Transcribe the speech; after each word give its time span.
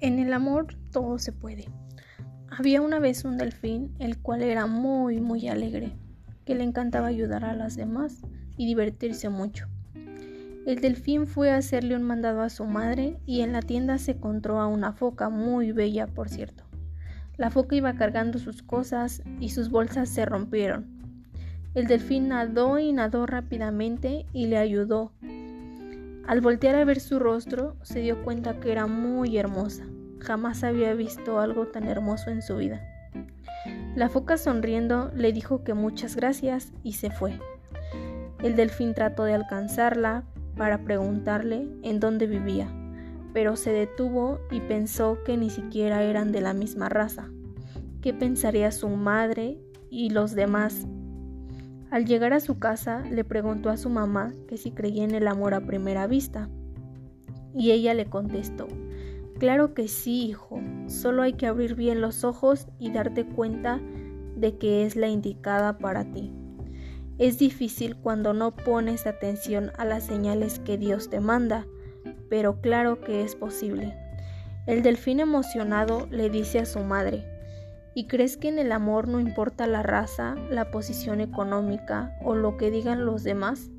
En 0.00 0.18
el 0.18 0.32
amor 0.32 0.76
todo 0.92 1.18
se 1.18 1.30
puede. 1.30 1.68
Había 2.48 2.80
una 2.80 2.98
vez 2.98 3.26
un 3.26 3.36
delfín, 3.36 3.94
el 3.98 4.16
cual 4.16 4.42
era 4.42 4.66
muy, 4.66 5.20
muy 5.20 5.46
alegre, 5.46 5.92
que 6.46 6.54
le 6.54 6.64
encantaba 6.64 7.08
ayudar 7.08 7.44
a 7.44 7.54
las 7.54 7.76
demás 7.76 8.22
y 8.56 8.64
divertirse 8.64 9.28
mucho. 9.28 9.68
El 10.66 10.80
delfín 10.80 11.26
fue 11.26 11.50
a 11.50 11.56
hacerle 11.56 11.96
un 11.96 12.02
mandado 12.02 12.40
a 12.40 12.48
su 12.48 12.64
madre 12.64 13.18
y 13.26 13.42
en 13.42 13.52
la 13.52 13.60
tienda 13.60 13.98
se 13.98 14.12
encontró 14.12 14.58
a 14.60 14.68
una 14.68 14.92
foca 14.92 15.28
muy 15.28 15.72
bella, 15.72 16.06
por 16.06 16.30
cierto. 16.30 16.64
La 17.36 17.50
foca 17.50 17.76
iba 17.76 17.92
cargando 17.92 18.38
sus 18.38 18.62
cosas 18.62 19.22
y 19.38 19.50
sus 19.50 19.68
bolsas 19.68 20.08
se 20.08 20.24
rompieron. 20.24 20.86
El 21.74 21.86
delfín 21.86 22.28
nadó 22.28 22.78
y 22.78 22.92
nadó 22.92 23.26
rápidamente 23.26 24.24
y 24.32 24.46
le 24.46 24.56
ayudó, 24.56 25.12
al 26.30 26.40
voltear 26.40 26.76
a 26.76 26.84
ver 26.84 27.00
su 27.00 27.18
rostro, 27.18 27.74
se 27.82 28.02
dio 28.02 28.22
cuenta 28.22 28.60
que 28.60 28.70
era 28.70 28.86
muy 28.86 29.36
hermosa. 29.36 29.82
Jamás 30.20 30.62
había 30.62 30.94
visto 30.94 31.40
algo 31.40 31.66
tan 31.66 31.88
hermoso 31.88 32.30
en 32.30 32.40
su 32.40 32.54
vida. 32.54 32.80
La 33.96 34.08
foca 34.08 34.36
sonriendo 34.36 35.10
le 35.12 35.32
dijo 35.32 35.64
que 35.64 35.74
muchas 35.74 36.14
gracias 36.14 36.72
y 36.84 36.92
se 36.92 37.10
fue. 37.10 37.36
El 38.44 38.54
delfín 38.54 38.94
trató 38.94 39.24
de 39.24 39.34
alcanzarla 39.34 40.22
para 40.56 40.84
preguntarle 40.84 41.68
en 41.82 41.98
dónde 41.98 42.28
vivía, 42.28 42.68
pero 43.32 43.56
se 43.56 43.72
detuvo 43.72 44.38
y 44.52 44.60
pensó 44.60 45.24
que 45.24 45.36
ni 45.36 45.50
siquiera 45.50 46.04
eran 46.04 46.30
de 46.30 46.42
la 46.42 46.54
misma 46.54 46.88
raza. 46.88 47.28
¿Qué 48.02 48.14
pensaría 48.14 48.70
su 48.70 48.88
madre 48.88 49.58
y 49.90 50.10
los 50.10 50.36
demás 50.36 50.86
al 51.90 52.06
llegar 52.06 52.32
a 52.32 52.40
su 52.40 52.58
casa 52.58 53.02
le 53.10 53.24
preguntó 53.24 53.70
a 53.70 53.76
su 53.76 53.90
mamá 53.90 54.32
que 54.48 54.56
si 54.56 54.70
creía 54.70 55.04
en 55.04 55.14
el 55.14 55.26
amor 55.26 55.54
a 55.54 55.66
primera 55.66 56.06
vista. 56.06 56.48
Y 57.54 57.72
ella 57.72 57.94
le 57.94 58.06
contestó, 58.06 58.68
Claro 59.40 59.72
que 59.72 59.88
sí, 59.88 60.26
hijo, 60.26 60.60
solo 60.86 61.22
hay 61.22 61.32
que 61.32 61.46
abrir 61.46 61.74
bien 61.74 62.02
los 62.02 62.24
ojos 62.24 62.68
y 62.78 62.92
darte 62.92 63.24
cuenta 63.24 63.80
de 64.36 64.58
que 64.58 64.84
es 64.84 64.96
la 64.96 65.08
indicada 65.08 65.78
para 65.78 66.04
ti. 66.12 66.30
Es 67.18 67.38
difícil 67.38 67.96
cuando 67.96 68.34
no 68.34 68.54
pones 68.54 69.06
atención 69.06 69.72
a 69.78 69.86
las 69.86 70.04
señales 70.04 70.58
que 70.58 70.76
Dios 70.76 71.08
te 71.08 71.20
manda, 71.20 71.66
pero 72.28 72.60
claro 72.60 73.00
que 73.00 73.22
es 73.22 73.34
posible. 73.34 73.96
El 74.66 74.82
delfín 74.82 75.20
emocionado 75.20 76.06
le 76.10 76.28
dice 76.28 76.58
a 76.58 76.66
su 76.66 76.80
madre, 76.80 77.24
¿Y 77.94 78.06
crees 78.06 78.36
que 78.36 78.48
en 78.48 78.58
el 78.58 78.72
amor 78.72 79.08
no 79.08 79.20
importa 79.20 79.66
la 79.66 79.82
raza, 79.82 80.36
la 80.50 80.70
posición 80.70 81.20
económica 81.20 82.16
o 82.22 82.34
lo 82.34 82.56
que 82.56 82.70
digan 82.70 83.04
los 83.04 83.24
demás? 83.24 83.70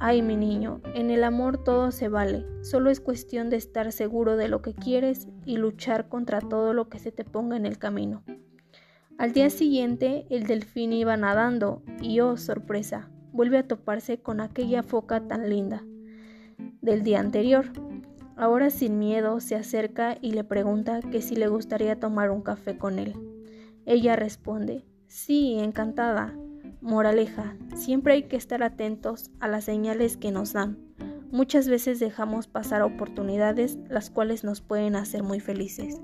Ay, 0.00 0.22
mi 0.22 0.36
niño, 0.36 0.80
en 0.94 1.10
el 1.10 1.22
amor 1.22 1.62
todo 1.62 1.92
se 1.92 2.08
vale, 2.08 2.44
solo 2.62 2.90
es 2.90 3.00
cuestión 3.00 3.48
de 3.48 3.56
estar 3.56 3.92
seguro 3.92 4.36
de 4.36 4.48
lo 4.48 4.60
que 4.60 4.74
quieres 4.74 5.28
y 5.44 5.56
luchar 5.56 6.08
contra 6.08 6.40
todo 6.40 6.74
lo 6.74 6.88
que 6.88 6.98
se 6.98 7.12
te 7.12 7.24
ponga 7.24 7.56
en 7.56 7.64
el 7.64 7.78
camino. 7.78 8.24
Al 9.16 9.32
día 9.32 9.48
siguiente, 9.48 10.26
el 10.28 10.46
delfín 10.46 10.92
iba 10.92 11.16
nadando 11.16 11.82
y, 12.02 12.18
oh 12.18 12.36
sorpresa, 12.36 13.08
vuelve 13.32 13.58
a 13.58 13.68
toparse 13.68 14.18
con 14.18 14.40
aquella 14.40 14.82
foca 14.82 15.26
tan 15.28 15.48
linda 15.48 15.84
del 16.82 17.04
día 17.04 17.20
anterior. 17.20 17.66
Ahora 18.36 18.70
sin 18.70 18.98
miedo 18.98 19.40
se 19.40 19.54
acerca 19.54 20.16
y 20.20 20.32
le 20.32 20.44
pregunta 20.44 21.00
que 21.00 21.22
si 21.22 21.36
le 21.36 21.48
gustaría 21.48 22.00
tomar 22.00 22.30
un 22.30 22.42
café 22.42 22.76
con 22.76 22.98
él. 22.98 23.14
Ella 23.86 24.16
responde, 24.16 24.84
sí, 25.06 25.58
encantada. 25.58 26.34
Moraleja, 26.80 27.56
siempre 27.76 28.14
hay 28.14 28.24
que 28.24 28.36
estar 28.36 28.62
atentos 28.62 29.30
a 29.40 29.48
las 29.48 29.64
señales 29.64 30.16
que 30.16 30.32
nos 30.32 30.52
dan. 30.52 30.78
Muchas 31.30 31.68
veces 31.68 31.98
dejamos 32.00 32.46
pasar 32.46 32.82
oportunidades 32.82 33.78
las 33.88 34.10
cuales 34.10 34.44
nos 34.44 34.60
pueden 34.60 34.96
hacer 34.96 35.22
muy 35.22 35.40
felices. 35.40 36.00